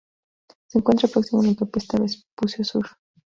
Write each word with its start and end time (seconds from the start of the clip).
Se 0.65 0.79
encuentra 0.79 1.07
próxima 1.07 1.41
a 1.41 1.43
la 1.43 1.49
Autopista 1.51 1.99
Vespucio 1.99 2.65
Sur. 2.65 2.87